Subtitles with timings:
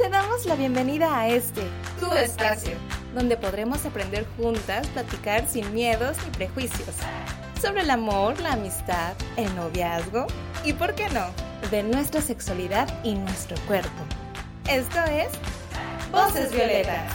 [0.00, 1.60] te damos la bienvenida a este,
[1.98, 2.72] tu espacio,
[3.14, 6.94] donde podremos aprender juntas, platicar sin miedos ni prejuicios,
[7.60, 10.26] sobre el amor, la amistad, el noviazgo
[10.64, 11.26] y, ¿por qué no?,
[11.70, 13.90] de nuestra sexualidad y nuestro cuerpo.
[14.70, 15.28] Esto es
[16.10, 17.12] Voces Violetas.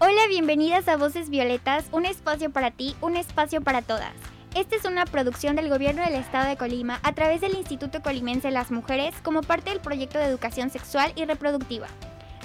[0.00, 4.12] Hola, bienvenidas a Voces Violetas, un espacio para ti, un espacio para todas.
[4.58, 8.48] Esta es una producción del Gobierno del Estado de Colima a través del Instituto Colimense
[8.48, 11.86] de las Mujeres como parte del proyecto de educación sexual y reproductiva.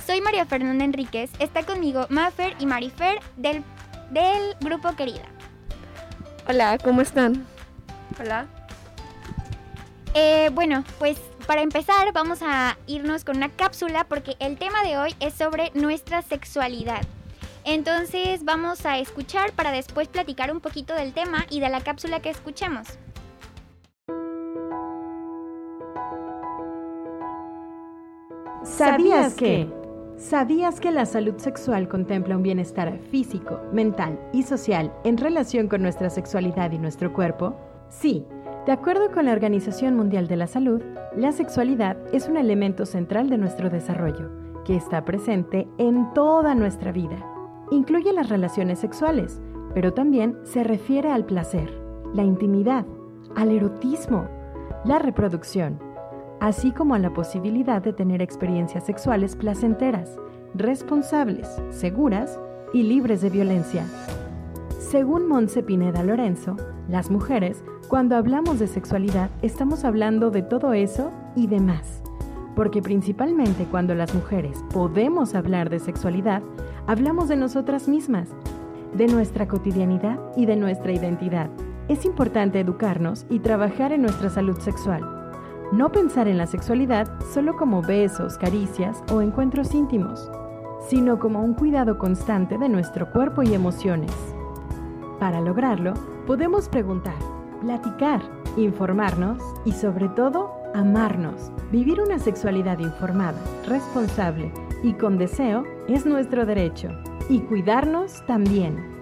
[0.06, 3.64] Soy María Fernanda Enríquez, está conmigo Mafer y Marifer del,
[4.12, 5.24] del grupo Querida.
[6.48, 7.48] Hola, ¿cómo están?
[8.20, 8.46] Hola.
[10.14, 15.00] Eh, bueno, pues para empezar vamos a irnos con una cápsula porque el tema de
[15.00, 17.02] hoy es sobre nuestra sexualidad.
[17.66, 22.20] Entonces vamos a escuchar para después platicar un poquito del tema y de la cápsula
[22.20, 22.88] que escuchemos.
[28.64, 29.70] ¿Sabías que?
[30.18, 35.82] ¿Sabías que la salud sexual contempla un bienestar físico, mental y social en relación con
[35.82, 37.56] nuestra sexualidad y nuestro cuerpo?
[37.90, 38.26] Sí,
[38.66, 40.82] de acuerdo con la Organización Mundial de la Salud,
[41.16, 44.30] la sexualidad es un elemento central de nuestro desarrollo,
[44.64, 47.33] que está presente en toda nuestra vida.
[47.74, 49.42] Incluye las relaciones sexuales,
[49.74, 51.72] pero también se refiere al placer,
[52.14, 52.86] la intimidad,
[53.36, 54.28] al erotismo,
[54.86, 55.80] la reproducción,
[56.40, 60.20] así como a la posibilidad de tener experiencias sexuales placenteras,
[60.54, 62.40] responsables, seguras
[62.74, 63.88] y libres de violencia.
[64.78, 66.56] Según Monse Pineda Lorenzo,
[66.88, 72.04] las mujeres, cuando hablamos de sexualidad, estamos hablando de todo eso y de más.
[72.56, 76.44] Porque principalmente cuando las mujeres podemos hablar de sexualidad,
[76.88, 78.30] hablamos de nosotras mismas,
[78.94, 81.50] de nuestra cotidianidad y de nuestra identidad.
[81.88, 85.24] Es importante educarnos y trabajar en nuestra salud sexual
[85.74, 90.30] no pensar en la sexualidad solo como besos, caricias o encuentros íntimos,
[90.88, 94.12] sino como un cuidado constante de nuestro cuerpo y emociones.
[95.20, 95.96] Para lograrlo,
[96.28, 97.16] podemos preguntar,
[97.62, 98.22] platicar,
[98.56, 101.52] informarnos y sobre todo, amarnos.
[101.72, 104.52] Vivir una sexualidad informada, responsable
[104.84, 106.90] y con deseo es nuestro derecho.
[107.30, 108.94] Y cuidarnos también.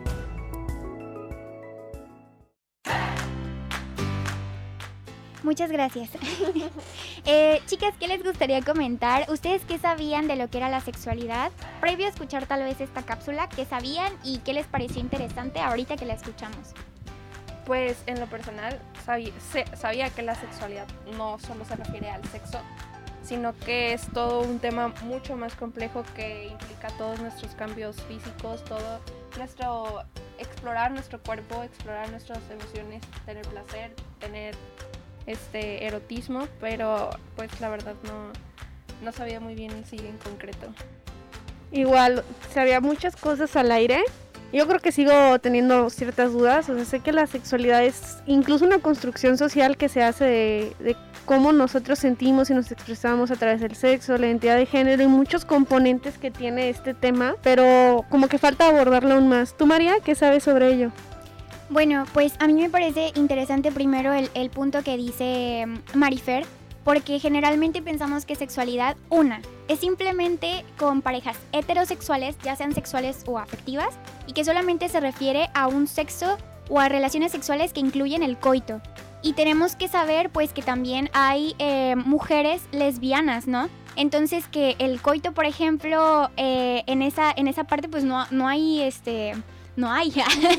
[5.43, 6.09] Muchas gracias.
[7.23, 9.29] Eh, chicas, ¿qué les gustaría comentar?
[9.29, 11.51] ¿Ustedes qué sabían de lo que era la sexualidad?
[11.79, 15.97] Previo a escuchar tal vez esta cápsula, ¿qué sabían y qué les pareció interesante ahorita
[15.97, 16.73] que la escuchamos?
[17.67, 19.31] Pues en lo personal sabía,
[19.75, 22.59] sabía que la sexualidad no solo se refiere al sexo,
[23.23, 28.63] sino que es todo un tema mucho más complejo que implica todos nuestros cambios físicos,
[28.65, 28.99] todo
[29.37, 30.03] nuestro
[30.37, 34.55] explorar nuestro cuerpo, explorar nuestras emociones, tener placer, tener
[35.27, 38.31] este erotismo, pero pues la verdad no,
[39.03, 40.67] no sabía muy bien si en concreto.
[41.71, 44.03] Igual, sabía muchas cosas al aire.
[44.51, 46.69] Yo creo que sigo teniendo ciertas dudas.
[46.69, 50.75] O sea, sé que la sexualidad es incluso una construcción social que se hace de,
[50.79, 55.03] de cómo nosotros sentimos y nos expresamos a través del sexo, la identidad de género
[55.03, 59.55] y muchos componentes que tiene este tema, pero como que falta abordarlo aún más.
[59.55, 60.91] ¿Tú, María, qué sabes sobre ello?
[61.69, 66.45] Bueno, pues a mí me parece interesante primero el, punto que dice mm, Marifer,
[66.83, 73.39] porque generalmente pensamos que sexualidad, una, es simplemente con parejas heterosexuales, ya sean sexuales o
[73.39, 76.37] afectivas, y que solamente se refiere a un sexo
[76.69, 78.81] o a relaciones sexuales que incluyen el coito.
[79.21, 83.69] Y tenemos que saber pues que también hay eh, mujeres lesbianas, ¿no?
[83.95, 88.47] Entonces que el coito, por ejemplo, eh, en, esa, en esa parte pues no, no
[88.47, 89.35] hay este
[89.75, 90.13] no hay.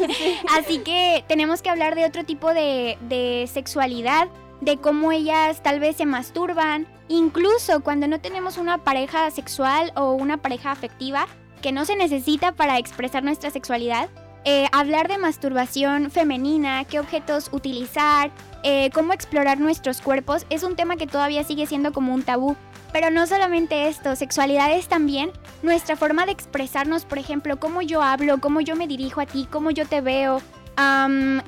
[0.58, 4.28] Así que tenemos que hablar de otro tipo de, sexualidad,
[4.60, 10.12] de cómo ellas tal vez se masturban, incluso cuando no tenemos una pareja sexual o
[10.12, 11.26] una pareja afectiva
[11.60, 14.08] que no se necesita para expresar nuestra sexualidad.
[14.44, 18.32] Eh, hablar de masturbación femenina, qué objetos utilizar,
[18.64, 22.56] eh, cómo explorar nuestros cuerpos, es un tema que todavía sigue siendo como un tabú.
[22.92, 25.30] Pero no solamente esto, sexualidad es también
[25.62, 29.46] nuestra forma de expresarnos, por ejemplo, cómo yo hablo, cómo yo me dirijo a ti,
[29.50, 30.42] cómo yo te veo,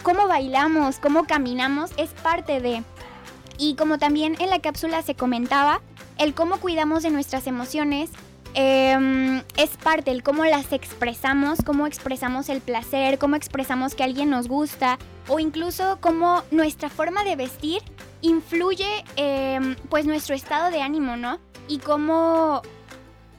[0.02, 2.82] cómo bailamos, cómo caminamos, es parte de...
[3.58, 5.80] Y como también en la cápsula se comentaba,
[6.18, 8.10] el cómo cuidamos de nuestras emociones
[8.54, 14.30] em, es parte, el cómo las expresamos, cómo expresamos el placer, cómo expresamos que alguien
[14.30, 14.98] nos gusta
[15.28, 17.82] o incluso cómo nuestra forma de vestir
[18.22, 21.38] influye em, pues nuestro estado de ánimo, ¿no?
[21.68, 22.62] Y cómo,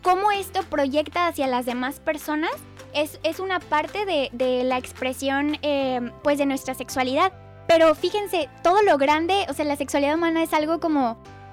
[0.01, 2.51] cómo esto proyecta hacia las demás personas
[2.95, 7.33] es, una parte de, la expresión em, pues de nuestra sexualidad.
[7.67, 11.44] Pero fíjense, todo lo grande, o sea, la sexualidad humana es algo como eh,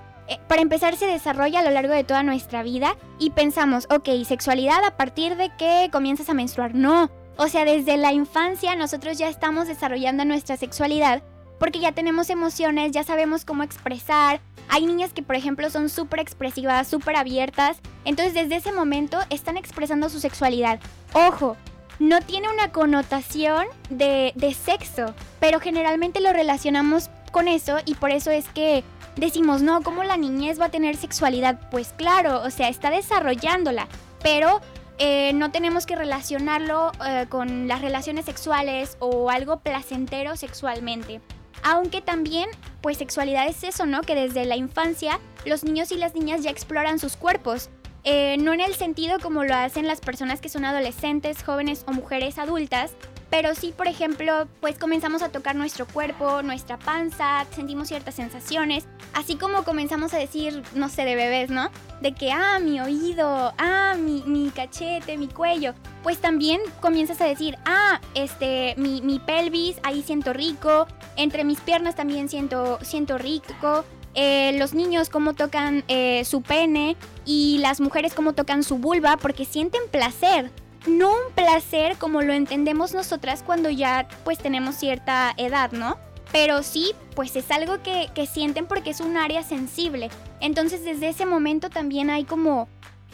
[0.49, 4.85] para empezar se desarrolla a lo largo de toda nuestra vida y pensamos, ok, sexualidad
[4.85, 6.75] a partir de que comienzas a menstruar.
[6.75, 11.23] No, o sea, desde la infancia nosotros ya estamos desarrollando nuestra sexualidad
[11.59, 14.41] porque ya tenemos emociones, ya sabemos cómo expresar.
[14.69, 17.79] Hay niñas que, por ejemplo, son súper expresivas, súper abiertas.
[18.05, 20.81] Entonces, desde ese momento están expresando su sexualidad.
[21.13, 21.57] Ojo,
[22.01, 28.11] no tiene una connotación de, de sexo, pero generalmente lo relacionamos con eso y por
[28.11, 28.83] eso es que
[29.17, 31.61] decimos, no, ¿cómo la niñez va a tener sexualidad?
[31.71, 33.89] Pues claro, o sea, está desarrollándola,
[34.23, 34.61] pero
[34.99, 41.21] eh, no tenemos que relacionarlo eh, con las relaciones sexuales o algo placentero sexualmente.
[41.63, 42.49] Aunque también,
[42.81, 44.03] pues sexualidad es eso, ¿no?
[44.03, 47.71] Que desde la infancia los niños y las niñas ya exploran sus cuerpos.
[48.05, 51.93] Eh, no en el sentido como lo hacen las personas que son adolescentes, jóvenes o
[51.93, 52.93] mujeres adultas,
[53.33, 58.85] pero sí, por ejemplo, pues comenzamos a tocar nuestro cuerpo, nuestra panza, sentimos ciertas sensaciones,
[59.15, 61.71] así como comenzamos a decir, no sé, de bebés, ¿no?
[62.03, 65.73] De que, ah, mi oído, ah, mi, mi cachete, mi cuello.
[66.03, 70.87] Pues también comienzas a decir, ah, este, mi, mi pelvis, ahí siento rico,
[71.17, 73.87] entre mis piernas también siento, siento rico.
[74.15, 79.17] Eh, los niños cómo tocan eh, su pene y las mujeres cómo tocan su vulva
[79.17, 80.51] porque sienten placer
[80.87, 85.99] no un placer como lo entendemos nosotras cuando ya pues tenemos cierta edad, ¿no?
[86.33, 90.11] Pero sí, pues es algo que, sienten porque es un área sensible.
[90.41, 92.69] Entonces desde ese momento también hay como...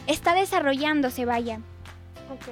[0.06, 1.60] Está desarrollándose, vaya.
[2.32, 2.48] Ok.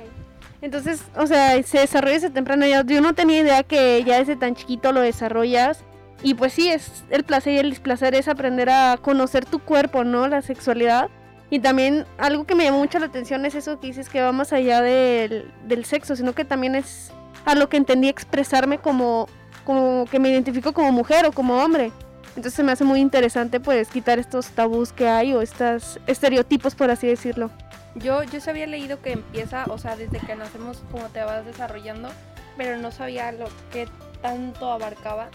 [0.60, 2.66] Entonces, o sea, se desarrolla ese temprano.
[2.66, 5.84] Yo no tenía idea que ya desde tan chiquito lo desarrollas.
[6.22, 10.04] Y pues sí, es el placer y el displacer es aprender a conocer tu cuerpo,
[10.04, 10.28] ¿no?
[10.28, 11.08] La sexualidad.
[11.50, 14.32] Y también algo que me llamó mucho la atención es eso que dices que va
[14.32, 15.52] más allá del,
[15.84, 17.12] sexo, sino que también es
[17.44, 19.28] a lo que entendí expresarme como,
[19.64, 21.92] como que me identifico como mujer o como hombre.
[22.34, 26.90] Entonces me hace muy interesante pues quitar estos tabús que hay o estos estereotipos por
[26.90, 27.50] así decirlo.
[27.94, 32.10] Yo, yo había leído que empieza, o sea, desde que nacemos como te vas desarrollando,
[32.58, 33.88] pero no sabía lo que
[34.20, 35.30] tanto abarcaba.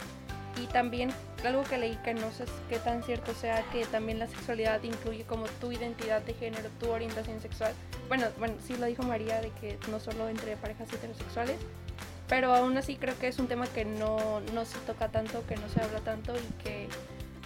[0.62, 1.12] Y también
[1.44, 5.24] algo que leí que no sé qué tan cierto sea que también la sexualidad incluye
[5.24, 7.74] como tu identidad de género, tu orientación sexual.
[8.08, 11.58] Bueno, bueno, sí lo dijo María de que no solo entre parejas heterosexuales,
[12.28, 15.56] pero aún así creo que es un tema que no, no se toca tanto, que
[15.56, 16.88] no se habla tanto y que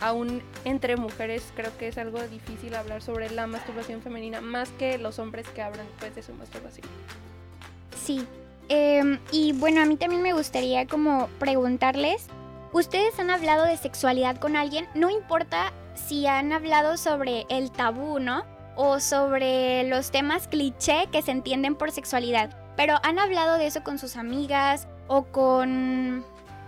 [0.01, 4.97] aún entre mujeres creo que es algo difícil hablar sobre la masturbación femenina más que
[4.97, 6.87] los hombres que hablan pues de su masturbación.
[8.03, 8.25] Sí.
[8.67, 12.27] Em, y bueno, a mí también me gustaría como preguntarles
[12.79, 18.19] ustedes han hablado de sexualidad con alguien, no importa si han hablado sobre el tabú,
[18.19, 18.43] ¿no?
[18.75, 23.81] O sobre los temas cliché que se entienden por sexualidad, pero han hablado de eso
[23.83, 26.25] con sus amigas o con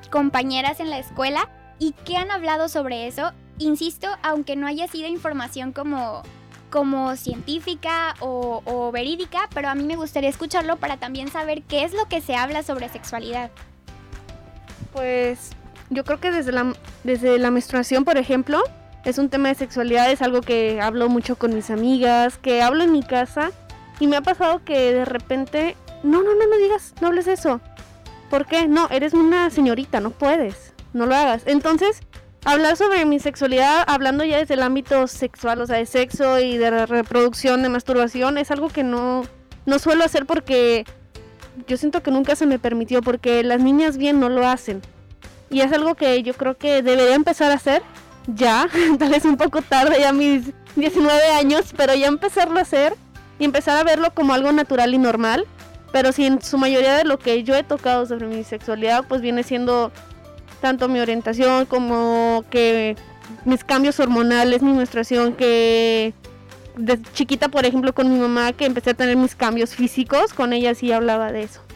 [0.09, 3.33] compañeras en la escuela y qué han hablado sobre eso.
[3.57, 6.24] Insisto, aunque no haya sido información como
[6.69, 11.86] como científica o, o, verídica, pero a mí me gustaría escucharlo para también saber qué
[11.86, 13.51] es lo que se habla sobre sexualidad.
[14.92, 15.51] Pues
[15.89, 16.74] yo creo que desde la,
[17.04, 18.62] desde la menstruación, por ejemplo,
[19.06, 22.84] es un tema de sexualidad, es algo que hablo mucho con mis amigas, que hablo
[22.84, 23.51] en mi casa
[24.00, 27.62] y me ha pasado que de repente, no, no, no me digas, no hables eso.
[28.30, 28.68] ¿Por qué?
[28.68, 31.44] No, eres una señorita, no puedes, no lo hagas.
[31.45, 32.01] Entonces,
[32.44, 36.58] hablar sobre mi sexualidad, hablando ya desde el ámbito sexual, o sea, de sexo y
[36.58, 39.24] de reproducción, de masturbación, es algo que no,
[39.65, 40.84] no suelo hacer porque
[41.65, 44.82] yo siento que nunca se me permitió, porque las niñas bien no lo hacen.
[45.50, 47.82] Y es algo que yo creo que debería empezar a hacer
[48.27, 48.68] ya,
[49.00, 52.96] tal vez un poco tarde, ya mis 19 años, pero ya empezarlo a hacer
[53.39, 55.46] y empezar a verlo como algo natural y normal.
[55.92, 59.22] Pero si en su mayoría de lo que yo he tocado sobre mi sexualidad, pues
[59.22, 59.92] viene siendo
[60.62, 62.96] tanto mi orientación como que
[63.46, 66.13] mis cambios hormonales, mi menstruación, que
[66.75, 70.51] de chiquita, por ejemplo, con mi mamá, que empecé a tener mis cambios físicos, con
[70.51, 71.66] ella sí hablaba de eso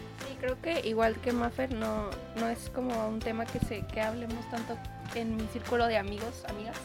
[0.42, 4.50] creo que igual que Maffer no, no es como un tema que se que hablemos
[4.50, 4.76] tanto
[5.14, 6.78] en mi círculo de amigos, amigas.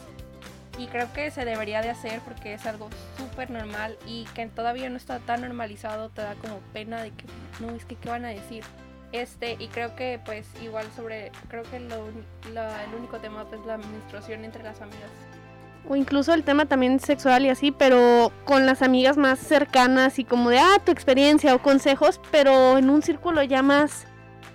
[0.77, 2.87] Y creo que se debería de hacer porque es algo
[3.17, 7.25] súper normal y que todavía no está tan normalizado, te da como pena de que
[7.59, 8.63] no, es que qué van a decir.
[9.11, 13.77] Este, y creo que pues igual sobre, creo que lo, el único tema es la
[13.79, 15.09] menstruación entre las amigas
[15.89, 20.23] o incluso el tema también sexual y así, pero con las amigas más cercanas y
[20.23, 24.05] como de, ah, tu experiencia o consejos, pero en un círculo ya más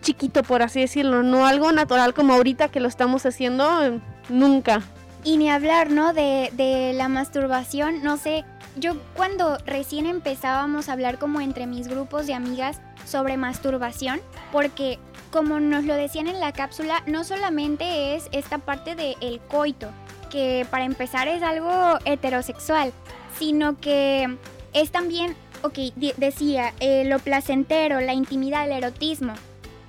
[0.00, 4.82] chiquito, por así decirlo, no algo natural como ahorita que lo estamos haciendo, nunca.
[5.24, 6.12] Y ni hablar, ¿no?
[6.12, 8.44] De, de la masturbación, no sé,
[8.76, 14.20] yo cuando recién empezábamos a hablar como entre mis grupos de amigas sobre masturbación,
[14.50, 14.98] porque
[15.30, 19.90] como nos lo decían en la cápsula, no solamente es esta parte del el coito,
[20.32, 22.92] que para empezar es algo heterosexual,
[23.38, 24.38] sino que
[24.72, 25.78] es también, ok,
[26.16, 29.34] decía, eh, lo placentero, la intimidad, el erotismo.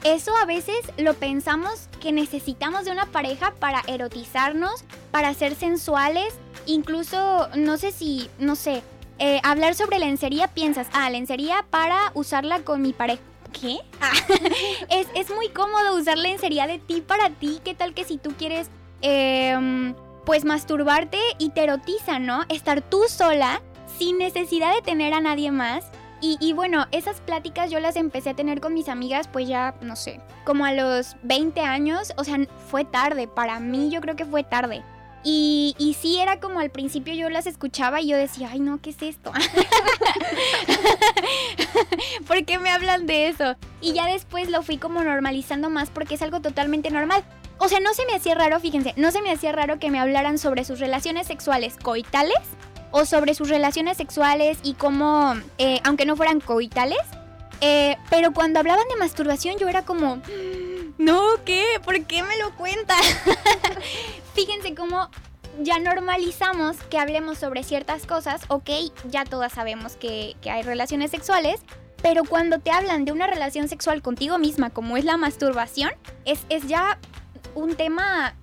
[0.03, 6.33] Eso a veces lo pensamos que necesitamos de una pareja para erotizarnos, para ser sensuales,
[6.65, 8.83] incluso, no sé si, no sé,
[9.19, 13.21] eh, hablar sobre lencería piensas, ah, lencería para usarla con mi pareja.
[13.53, 13.77] ¿Qué?
[14.89, 17.61] Es, es, muy cómodo usar lencería de ti para ti.
[17.63, 18.67] ¿Qué tal que si tú quieres,
[19.01, 19.93] em,
[20.25, 22.43] pues, masturbarte y te erotiza, ¿no?
[22.49, 23.61] Estar tú sola,
[23.97, 25.85] sin necesidad de tener a nadie más.
[26.21, 29.75] Y, y, bueno, esas pláticas yo las empecé a tener con mis amigas, pues ya,
[29.81, 32.13] no sé, como a los 20 años.
[32.17, 32.37] O sea,
[32.69, 33.27] fue tarde.
[33.27, 34.83] Para mí yo creo que fue tarde.
[35.25, 38.81] Y, y sí era como al principio yo las escuchaba y yo decía, ay no,
[38.81, 39.31] ¿qué es esto?
[42.27, 43.55] ¿Por qué me hablan de eso?
[43.79, 47.23] Y ya después lo fui como normalizando más porque es algo totalmente normal.
[47.57, 49.99] O sea, no se me hacía raro, fíjense, no se me hacía raro que me
[49.99, 52.39] hablaran sobre sus relaciones sexuales coitales
[52.91, 56.99] o sobre sus relaciones sexuales y cómo, eh, aunque no fueran coitales,
[57.61, 60.21] eh, pero cuando hablaban de masturbación yo era como,
[60.97, 61.63] no, ¿qué?
[61.83, 63.01] ¿Por qué me lo cuentan?
[64.33, 65.09] Fíjense cómo
[65.59, 68.69] ya normalizamos que hablemos sobre ciertas cosas, ok,
[69.09, 71.61] ya todas sabemos que, hay relaciones sexuales,
[72.01, 75.91] pero cuando te hablan de una relación sexual contigo misma, como es la masturbación,
[76.25, 76.99] es, es ya
[77.55, 78.35] un tema,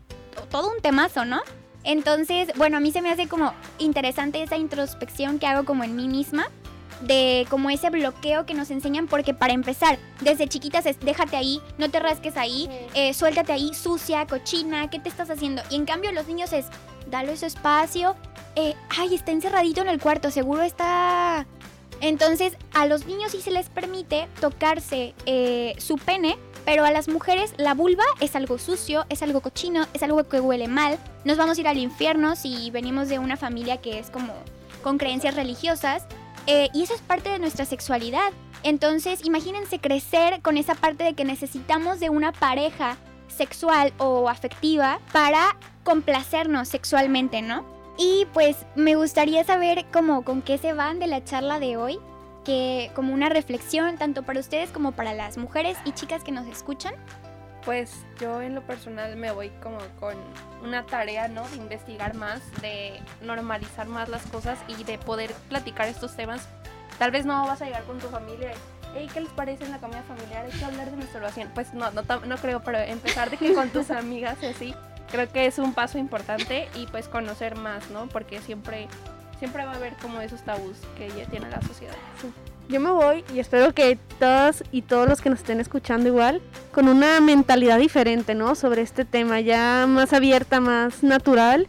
[0.50, 1.40] todo un temazo, ¿no?
[1.85, 5.97] Entonces, bueno, a mí se me hace como interesante esa introspección que hago como en
[5.97, 6.49] mí misma
[7.00, 11.61] de como ese bloqueo que nos enseñan porque para empezar, desde chiquitas es déjate ahí,
[11.78, 15.62] no te rasques ahí, eh, suéltate ahí, sucia, cochina, ¿qué te estás haciendo?
[15.71, 16.66] Y en cambio los niños es,
[17.11, 18.16] dale su espacio,
[18.57, 21.47] eh, ay, está encerradito en el cuarto, seguro está...
[22.02, 27.09] Entonces a los niños sí se les permite tocarse eh, su pene, pero a las
[27.09, 30.99] mujeres la vulva es algo sucio, es algo cochino, es algo que huele mal.
[31.25, 34.33] Nos vamos a ir al infierno si venimos de una familia que es como
[34.83, 36.05] con creencias religiosas.
[36.47, 38.33] Eh, y eso es parte de nuestra sexualidad.
[38.62, 42.97] Entonces, imagínense crecer con esa parte de que necesitamos de una pareja
[43.29, 47.64] sexual o afectiva para complacernos sexualmente, ¿no?
[47.97, 51.99] Y pues me gustaría saber cómo con qué se van de la charla de hoy,
[52.44, 56.47] que como una reflexión tanto para ustedes como para las mujeres y chicas que nos
[56.47, 56.94] escuchan.
[57.64, 60.16] Pues yo en lo personal me voy como con
[60.62, 61.47] una tarea, ¿no?
[61.49, 66.49] De investigar más, de normalizar más las cosas y de poder platicar estos temas.
[66.99, 68.52] Tal vez no vas a llegar con tu familia
[68.99, 70.44] y, ¿qué les parece en la comida familiar?
[70.44, 71.50] Hay que hablar de menstruación.
[71.54, 74.75] Pues no, no, no creo, pero empezar de que con tus amigas y así,
[75.11, 78.09] creo que es un paso importante y pues conocer más, ¿no?
[78.09, 78.88] Porque siempre,
[79.40, 81.97] siempre va a haber como esos tabús que ya tiene la sociedad.
[82.20, 82.28] Sí
[82.70, 86.40] yo me voy y espero que todas y todos los que nos estén escuchando igual,
[86.73, 88.54] con una mentalidad diferente, ¿no?
[88.54, 91.68] Sobre este tema, ya más abierta, más natural.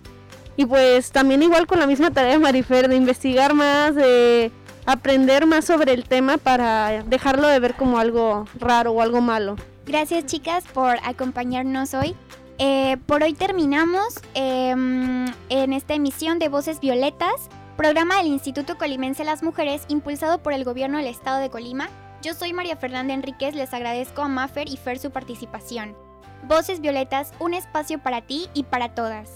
[0.57, 4.51] Y pues también igual con la misma tarea de Marifer, de investigar más, de
[4.85, 9.55] aprender más sobre el tema para dejarlo de ver como algo raro o algo malo.
[9.87, 12.15] Gracias chicas por acompañarnos hoy.
[12.59, 17.49] Eh, por hoy terminamos em, en esta emisión de Voces Violetas
[17.81, 21.89] programa del Instituto Colimense Las Mujeres impulsado por el gobierno del estado de Colima.
[22.21, 25.97] Yo soy María Fernanda Enríquez, les agradezco a Maffer y Fer su participación.
[26.43, 29.31] Voces Violetas, un espacio para ti y para todas.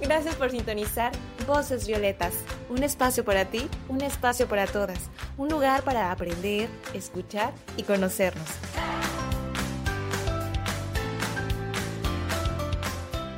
[0.00, 1.12] Gracias por sintonizar
[1.46, 2.32] Voces Violetas,
[2.70, 8.48] un espacio para ti, un espacio para todas, un lugar para aprender, escuchar y conocernos.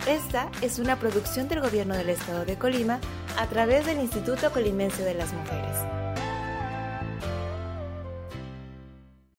[0.06, 3.00] Esta es una producción del Gobierno del Estado de Colima
[3.36, 5.95] a través del Instituto Colimense de las Mujeres.